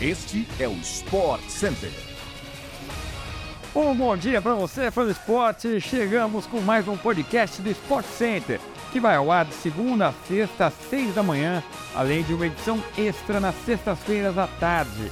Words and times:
Este 0.00 0.46
é 0.60 0.68
o 0.68 0.74
Sport 0.74 1.42
Center. 1.48 1.90
Um 3.74 3.92
bom 3.96 4.16
dia 4.16 4.40
para 4.40 4.54
você, 4.54 4.92
fã 4.92 5.04
do 5.04 5.10
esporte. 5.10 5.80
Chegamos 5.80 6.46
com 6.46 6.60
mais 6.60 6.86
um 6.86 6.96
podcast 6.96 7.60
do 7.60 7.68
Sport 7.70 8.06
Center, 8.06 8.60
que 8.92 9.00
vai 9.00 9.16
ao 9.16 9.32
ar 9.32 9.44
de 9.46 9.54
segunda 9.54 10.06
a 10.06 10.12
sexta 10.28 10.66
às 10.66 10.74
seis 10.88 11.12
da 11.16 11.22
manhã, 11.24 11.64
além 11.96 12.22
de 12.22 12.32
uma 12.32 12.46
edição 12.46 12.80
extra 12.96 13.40
nas 13.40 13.56
sextas-feiras 13.66 14.38
à 14.38 14.46
tarde. 14.46 15.10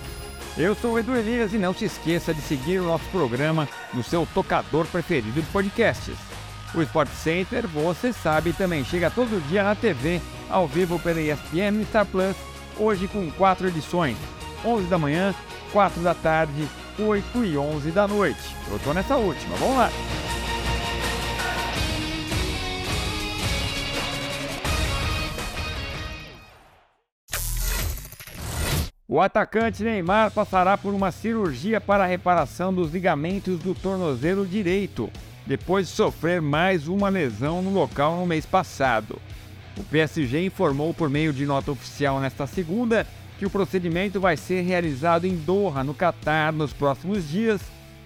Eu 0.56 0.72
sou 0.76 0.92
o 0.92 0.98
Edu 1.00 1.16
Elias 1.16 1.52
e 1.52 1.58
não 1.58 1.74
se 1.74 1.86
esqueça 1.86 2.32
de 2.32 2.40
seguir 2.40 2.78
o 2.78 2.84
nosso 2.86 3.06
programa 3.06 3.68
no 3.92 4.04
seu 4.04 4.24
tocador 4.32 4.86
preferido 4.86 5.42
de 5.42 5.48
podcasts. 5.48 6.16
O 6.72 6.80
Sport 6.80 7.10
Center, 7.10 7.66
você 7.66 8.12
sabe, 8.12 8.52
também 8.52 8.84
chega 8.84 9.10
todo 9.10 9.44
dia 9.48 9.64
na 9.64 9.74
TV, 9.74 10.20
ao 10.48 10.68
vivo 10.68 10.96
pela 11.00 11.20
ESPN 11.20 11.84
Star 11.88 12.06
Plus, 12.06 12.36
hoje 12.78 13.08
com 13.08 13.28
quatro 13.32 13.66
edições: 13.66 14.16
11 14.64 14.86
da 14.86 14.98
manhã, 14.98 15.34
4 15.72 16.02
da 16.02 16.14
tarde, 16.14 16.68
8 16.98 17.44
e 17.44 17.56
11 17.56 17.90
da 17.90 18.08
noite. 18.08 18.56
Eu 18.70 18.78
tô 18.78 18.92
nessa 18.92 19.16
última, 19.16 19.56
vamos 19.56 19.76
lá! 19.76 19.90
O 29.08 29.20
atacante 29.20 29.84
Neymar 29.84 30.30
passará 30.32 30.76
por 30.76 30.92
uma 30.92 31.12
cirurgia 31.12 31.80
para 31.80 32.04
a 32.04 32.06
reparação 32.06 32.74
dos 32.74 32.92
ligamentos 32.92 33.58
do 33.60 33.74
tornozelo 33.74 34.44
direito, 34.44 35.08
depois 35.46 35.86
de 35.86 35.94
sofrer 35.94 36.42
mais 36.42 36.88
uma 36.88 37.08
lesão 37.08 37.62
no 37.62 37.70
local 37.70 38.16
no 38.16 38.26
mês 38.26 38.44
passado. 38.44 39.18
O 39.78 39.84
PSG 39.84 40.44
informou 40.44 40.92
por 40.92 41.08
meio 41.08 41.32
de 41.32 41.46
nota 41.46 41.70
oficial 41.70 42.18
nesta 42.18 42.46
segunda 42.46 43.06
que 43.38 43.46
o 43.46 43.50
procedimento 43.50 44.20
vai 44.20 44.36
ser 44.36 44.62
realizado 44.62 45.26
em 45.26 45.36
Doha, 45.36 45.84
no 45.84 45.94
Catar, 45.94 46.52
nos 46.52 46.72
próximos 46.72 47.28
dias 47.28 47.60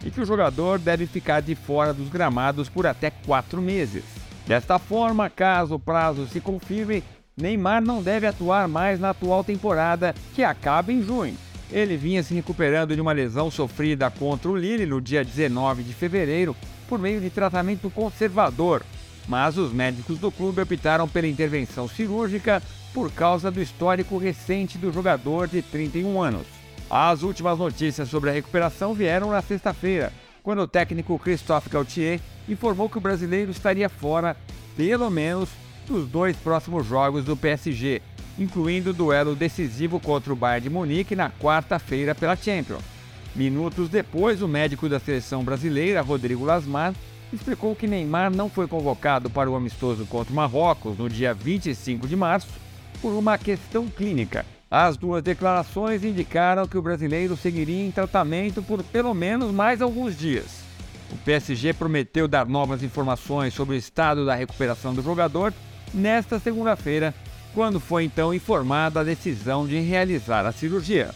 e 0.05 0.11
que 0.11 0.21
o 0.21 0.27
jogador 0.27 0.79
deve 0.79 1.07
ficar 1.07 1.41
de 1.41 1.55
fora 1.55 1.93
dos 1.93 2.09
gramados 2.09 2.69
por 2.69 2.87
até 2.87 3.11
quatro 3.11 3.61
meses. 3.61 4.05
Desta 4.47 4.79
forma, 4.79 5.31
caso 5.31 5.75
o 5.75 5.79
prazo 5.79 6.27
se 6.27 6.41
confirme, 6.41 7.05
Neymar 7.37 7.81
não 7.81 8.03
deve 8.03 8.27
atuar 8.27 8.67
mais 8.67 8.99
na 8.99 9.11
atual 9.11 9.45
temporada, 9.45 10.15
que 10.35 10.43
acaba 10.43 10.93
em 10.93 11.03
junho. 11.03 11.37
Ele 11.71 11.97
vinha 11.97 12.23
se 12.23 12.35
recuperando 12.35 12.95
de 12.95 13.01
uma 13.01 13.13
lesão 13.13 13.51
sofrida 13.51 14.11
contra 14.11 14.51
o 14.51 14.57
Lille 14.57 14.87
no 14.87 15.01
dia 15.01 15.25
19 15.25 15.85
de 15.85 15.93
fevereiro 15.93 16.57
por 16.89 16.99
meio 16.99 17.21
de 17.21 17.31
tratamento 17.31 17.89
conservador, 17.91 18.83
mas 19.29 19.57
os 19.57 19.73
médicos 19.73 20.19
do 20.19 20.31
clube 20.31 20.61
optaram 20.61 21.09
pela 21.09 21.27
intervenção 21.27 21.89
cirúrgica 21.89 22.63
por 22.93 23.11
causa 23.13 23.51
do 23.51 23.61
histórico 23.61 24.19
recente 24.19 24.79
do 24.79 24.93
jogador 24.93 25.47
de 25.49 25.63
31 25.63 26.21
anos. 26.21 26.47
As 26.91 27.23
últimas 27.23 27.59
notícias 27.59 28.09
sobre 28.09 28.31
a 28.31 28.33
recuperação 28.33 28.95
vieram 28.95 29.31
na 29.31 29.41
sexta-feira, 29.41 30.13
quando 30.43 30.63
o 30.63 30.67
técnico 30.67 31.19
Christophe 31.19 31.71
Gauthier 31.71 32.21
informou 32.49 32.89
que 32.89 32.99
o 32.99 33.01
brasileiro 33.01 33.51
estaria 33.51 33.89
fora, 33.89 34.37
pelo 34.77 35.09
menos, 35.11 35.49
dos 35.87 36.09
dois 36.09 36.37
próximos 36.37 36.87
jogos 36.87 37.25
do 37.25 37.37
PSG, 37.37 38.03
incluindo 38.39 38.91
o 38.91 38.95
duelo 38.95 39.37
decisivo 39.37 40.01
contra 40.01 40.33
o 40.33 40.37
Bayern 40.37 40.69
de 40.69 40.71
Munique 40.71 41.15
na 41.15 41.31
quarta-feira 41.31 42.15
pela 42.15 42.37
Champions. 42.37 42.83
Minutos 43.35 43.89
depois, 43.89 44.43
o 44.43 44.49
médico 44.49 44.89
da 44.89 44.99
seleção 44.99 45.45
brasileira, 45.45 46.01
Rodrigo 46.01 46.45
Lasmar, 46.45 46.95
explicou 47.33 47.75
que 47.77 47.87
Neymar 47.87 48.31
não 48.31 48.49
foi 48.49 48.67
convocado 48.67 49.31
para 49.31 49.51
o 49.51 49.57
amistoso 49.57 50.07
contra 50.07 50.33
o 50.33 50.37
Marrocos 50.37 50.99
no 50.99 51.09
dia 51.09 51.33
25 51.33 52.07
de 52.07 52.17
março 52.17 52.49
por 53.01 53.11
uma 53.11 53.39
questão 53.39 53.87
clínica. 53.89 54.45
As 54.71 54.97
duas 54.97 55.23
declarações 55.23 56.05
indicaram 56.05 56.67
que 56.67 56.79
o 56.79 56.83
brasileiro 56.83 57.37
seguiria 57.37 57.85
em 57.85 57.91
tratamento 57.91 58.63
por 58.63 58.83
pelo 58.85 59.13
menos 59.13 59.53
mais 59.53 59.83
alguns 59.83 60.17
dias. 60.17 60.61
O 61.11 61.17
PSG 61.19 61.73
prometeu 61.73 62.29
dar 62.29 62.47
novas 62.47 62.83
informações 62.83 63.53
sobre 63.53 63.75
o 63.75 63.79
estado 63.79 64.25
da 64.25 64.35
recuperação 64.35 64.95
do 64.95 65.03
jogador 65.03 65.53
nesta 65.93 66.39
segunda-feira, 66.39 67.13
quando 67.53 67.81
foi 67.81 68.05
então 68.05 68.33
informada 68.33 69.01
a 69.01 69.05
decisão 69.05 69.67
de 69.67 69.81
realizar 69.81 70.47
a 70.47 70.53
cirurgia. 70.53 71.11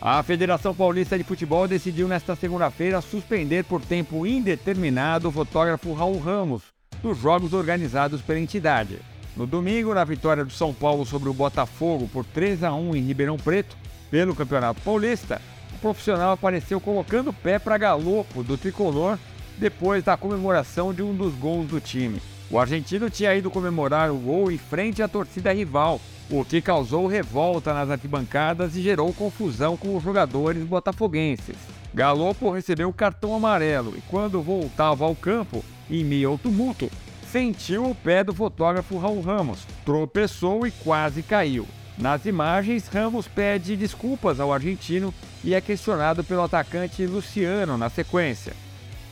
A 0.00 0.22
Federação 0.22 0.72
Paulista 0.72 1.18
de 1.18 1.24
Futebol 1.24 1.66
decidiu 1.66 2.06
nesta 2.06 2.36
segunda-feira 2.36 3.00
suspender 3.00 3.64
por 3.64 3.80
tempo 3.80 4.24
indeterminado 4.24 5.28
o 5.28 5.32
fotógrafo 5.32 5.92
Raul 5.92 6.20
Ramos 6.20 6.62
dos 7.02 7.18
jogos 7.18 7.52
organizados 7.52 8.22
pela 8.22 8.38
entidade. 8.38 9.00
No 9.36 9.44
domingo, 9.44 9.92
na 9.92 10.04
vitória 10.04 10.44
do 10.44 10.52
São 10.52 10.72
Paulo 10.72 11.04
sobre 11.04 11.28
o 11.28 11.34
Botafogo 11.34 12.08
por 12.12 12.24
3 12.24 12.62
a 12.62 12.72
1 12.72 12.94
em 12.94 13.02
Ribeirão 13.02 13.36
Preto, 13.36 13.76
pelo 14.08 14.36
Campeonato 14.36 14.80
Paulista, 14.82 15.42
o 15.74 15.78
profissional 15.78 16.32
apareceu 16.32 16.80
colocando 16.80 17.30
o 17.30 17.32
pé 17.32 17.58
para 17.58 17.76
galopo 17.76 18.44
do 18.44 18.56
tricolor 18.56 19.18
depois 19.58 20.04
da 20.04 20.16
comemoração 20.16 20.94
de 20.94 21.02
um 21.02 21.12
dos 21.12 21.34
gols 21.34 21.66
do 21.66 21.80
time. 21.80 22.22
O 22.50 22.58
argentino 22.58 23.10
tinha 23.10 23.34
ido 23.34 23.50
comemorar 23.50 24.10
o 24.10 24.16
gol 24.16 24.50
em 24.50 24.56
frente 24.56 25.02
à 25.02 25.08
torcida 25.08 25.52
rival, 25.52 26.00
o 26.30 26.44
que 26.44 26.62
causou 26.62 27.06
revolta 27.06 27.74
nas 27.74 27.90
arquibancadas 27.90 28.74
e 28.74 28.82
gerou 28.82 29.12
confusão 29.12 29.76
com 29.76 29.96
os 29.96 30.02
jogadores 30.02 30.64
botafoguenses. 30.64 31.56
Galopo 31.92 32.50
recebeu 32.50 32.92
cartão 32.92 33.34
amarelo 33.34 33.94
e, 33.96 34.00
quando 34.02 34.42
voltava 34.42 35.04
ao 35.04 35.14
campo, 35.14 35.64
em 35.90 36.04
meio 36.04 36.30
ao 36.30 36.38
tumulto, 36.38 36.90
sentiu 37.30 37.90
o 37.90 37.94
pé 37.94 38.24
do 38.24 38.34
fotógrafo 38.34 38.98
Raul 38.98 39.20
Ramos, 39.20 39.66
tropeçou 39.84 40.66
e 40.66 40.70
quase 40.70 41.22
caiu. 41.22 41.66
Nas 41.98 42.24
imagens, 42.24 42.88
Ramos 42.88 43.26
pede 43.26 43.76
desculpas 43.76 44.38
ao 44.38 44.52
argentino 44.52 45.12
e 45.42 45.54
é 45.54 45.60
questionado 45.60 46.22
pelo 46.24 46.42
atacante 46.42 47.04
Luciano 47.04 47.76
na 47.76 47.90
sequência. 47.90 48.54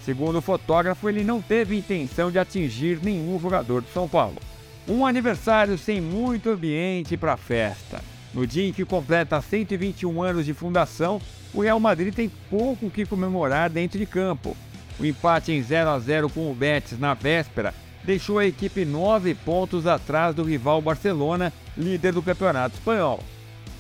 Segundo 0.06 0.38
o 0.38 0.40
fotógrafo, 0.40 1.08
ele 1.08 1.24
não 1.24 1.42
teve 1.42 1.76
intenção 1.76 2.30
de 2.30 2.38
atingir 2.38 3.00
nenhum 3.02 3.40
jogador 3.40 3.82
de 3.82 3.92
São 3.92 4.08
Paulo. 4.08 4.36
Um 4.88 5.04
aniversário 5.04 5.76
sem 5.76 6.00
muito 6.00 6.48
ambiente 6.48 7.16
para 7.16 7.36
festa. 7.36 8.00
No 8.32 8.46
dia 8.46 8.68
em 8.68 8.72
que 8.72 8.84
completa 8.84 9.42
121 9.42 10.22
anos 10.22 10.46
de 10.46 10.54
fundação, 10.54 11.20
o 11.52 11.60
Real 11.60 11.80
Madrid 11.80 12.14
tem 12.14 12.30
pouco 12.48 12.86
o 12.86 12.90
que 12.90 13.04
comemorar 13.04 13.68
dentro 13.68 13.98
de 13.98 14.06
campo. 14.06 14.56
O 15.00 15.04
empate 15.04 15.50
em 15.50 15.60
0 15.60 15.90
a 15.90 15.98
0 15.98 16.30
com 16.30 16.52
o 16.52 16.54
Betis 16.54 17.00
na 17.00 17.12
véspera 17.12 17.74
deixou 18.04 18.38
a 18.38 18.46
equipe 18.46 18.84
nove 18.84 19.34
pontos 19.34 19.88
atrás 19.88 20.36
do 20.36 20.44
rival 20.44 20.80
Barcelona, 20.80 21.52
líder 21.76 22.12
do 22.12 22.22
Campeonato 22.22 22.76
Espanhol. 22.76 23.18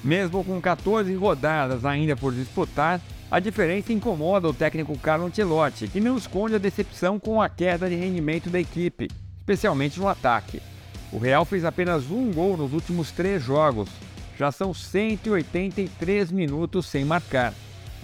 Mesmo 0.02 0.42
com 0.42 0.60
14 0.60 1.14
rodadas 1.14 1.84
ainda 1.84 2.16
por 2.16 2.34
disputar, 2.34 3.00
a 3.30 3.40
diferença 3.40 3.92
incomoda 3.92 4.48
o 4.48 4.54
técnico 4.54 4.96
Carlo 4.98 5.26
Ancelotti, 5.26 5.88
que 5.88 6.00
não 6.00 6.16
esconde 6.16 6.54
a 6.54 6.58
decepção 6.58 7.18
com 7.18 7.42
a 7.42 7.48
queda 7.48 7.88
de 7.88 7.96
rendimento 7.96 8.48
da 8.48 8.60
equipe, 8.60 9.08
especialmente 9.36 9.98
no 9.98 10.08
ataque. 10.08 10.62
O 11.12 11.18
Real 11.18 11.44
fez 11.44 11.64
apenas 11.64 12.08
um 12.10 12.32
gol 12.32 12.56
nos 12.56 12.72
últimos 12.72 13.10
três 13.10 13.42
jogos. 13.42 13.88
Já 14.38 14.52
são 14.52 14.72
183 14.72 16.30
minutos 16.30 16.86
sem 16.86 17.04
marcar. 17.04 17.52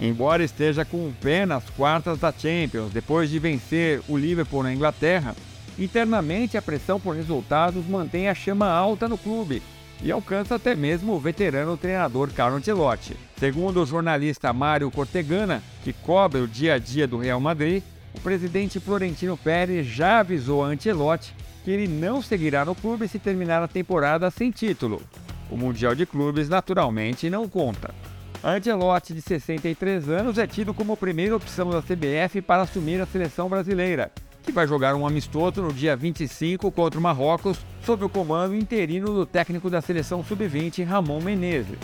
Embora 0.01 0.43
esteja 0.43 0.83
com 0.83 0.97
o 0.97 1.15
pé 1.21 1.45
nas 1.45 1.69
quartas 1.69 2.19
da 2.19 2.31
Champions, 2.31 2.91
depois 2.91 3.29
de 3.29 3.39
vencer 3.39 4.01
o 4.09 4.17
Liverpool 4.17 4.63
na 4.63 4.73
Inglaterra, 4.73 5.35
internamente 5.79 6.57
a 6.57 6.61
pressão 6.61 6.99
por 6.99 7.15
resultados 7.15 7.85
mantém 7.85 8.27
a 8.27 8.35
chama 8.35 8.67
alta 8.67 9.07
no 9.07 9.17
clube 9.17 9.61
e 10.03 10.11
alcança 10.11 10.55
até 10.55 10.75
mesmo 10.75 11.13
o 11.13 11.19
veterano 11.19 11.77
treinador 11.77 12.29
Carlo 12.33 12.57
Ancelotti. 12.57 13.15
Segundo 13.37 13.81
o 13.81 13.85
jornalista 13.85 14.51
Mário 14.51 14.91
Cortegana, 14.91 15.63
que 15.83 15.93
cobre 15.93 16.41
o 16.41 16.47
dia 16.47 16.73
a 16.73 16.77
dia 16.77 17.07
do 17.07 17.17
Real 17.17 17.39
Madrid, 17.39 17.81
o 18.13 18.19
presidente 18.19 18.79
Florentino 18.79 19.37
Pérez 19.37 19.87
já 19.87 20.19
avisou 20.19 20.63
a 20.63 20.67
Ancelotti 20.67 21.33
que 21.63 21.71
ele 21.71 21.87
não 21.87 22.21
seguirá 22.21 22.65
no 22.65 22.75
clube 22.75 23.07
se 23.07 23.17
terminar 23.17 23.63
a 23.63 23.67
temporada 23.67 24.29
sem 24.29 24.51
título. 24.51 25.01
O 25.49 25.55
Mundial 25.55 25.95
de 25.95 26.05
Clubes 26.05 26.49
naturalmente 26.49 27.29
não 27.29 27.47
conta. 27.47 27.95
Ancelotti, 28.43 29.13
de 29.13 29.21
63 29.21 30.09
anos, 30.09 30.37
é 30.37 30.45
tido 30.45 30.73
como 30.73 30.97
primeira 30.97 31.37
opção 31.37 31.69
da 31.69 31.81
CBF 31.81 32.41
para 32.41 32.63
assumir 32.63 32.99
a 32.99 33.05
seleção 33.05 33.47
brasileira 33.47 34.11
que 34.43 34.51
vai 34.51 34.67
jogar 34.67 34.93
um 34.93 35.07
amistoso 35.07 35.61
no 35.61 35.73
dia 35.73 35.95
25 35.95 36.69
contra 36.71 36.99
o 36.99 37.01
Marrocos, 37.01 37.57
sob 37.85 38.05
o 38.05 38.09
comando 38.09 38.55
interino 38.55 39.07
do 39.07 39.25
técnico 39.25 39.69
da 39.69 39.81
seleção 39.81 40.23
sub-20, 40.23 40.85
Ramon 40.85 41.21
Menezes. 41.21 41.77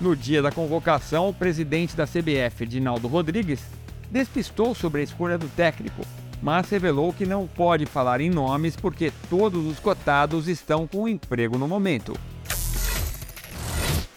No 0.00 0.16
dia 0.16 0.42
da 0.42 0.50
convocação, 0.50 1.28
o 1.28 1.34
presidente 1.34 1.96
da 1.96 2.06
CBF, 2.06 2.66
Dinaldo 2.66 3.06
Rodrigues, 3.06 3.60
despistou 4.10 4.74
sobre 4.74 5.02
a 5.02 5.04
escolha 5.04 5.38
do 5.38 5.48
técnico, 5.48 6.02
mas 6.42 6.68
revelou 6.70 7.12
que 7.12 7.26
não 7.26 7.46
pode 7.46 7.86
falar 7.86 8.20
em 8.20 8.30
nomes 8.30 8.74
porque 8.74 9.12
todos 9.28 9.66
os 9.66 9.78
cotados 9.78 10.48
estão 10.48 10.86
com 10.86 11.08
emprego 11.08 11.58
no 11.58 11.68
momento. 11.68 12.14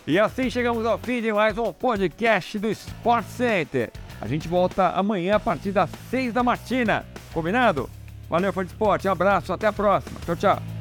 E 0.06 0.19
assim 0.19 0.50
chegamos 0.50 0.86
ao 0.86 0.98
fim 0.98 1.21
de 1.21 1.31
mais 1.31 1.57
um 1.57 1.71
podcast 1.71 2.60
do 2.60 2.69
Sport 2.69 3.25
Center. 3.25 3.92
A 4.19 4.27
gente 4.27 4.48
volta 4.48 4.89
amanhã 4.89 5.36
a 5.36 5.39
partir 5.39 5.71
das 5.71 5.89
6 6.10 6.33
da 6.33 6.44
matina. 6.44 7.06
Combinado? 7.33 7.89
Valeu, 8.30 8.51
fã 8.51 8.65
de 8.65 8.71
esporte. 8.71 9.07
Um 9.07 9.12
abraço, 9.12 9.54
até 9.54 9.68
a 9.68 9.74
próxima. 9.74 10.19
Tchau, 10.25 10.36
tchau. 10.36 10.73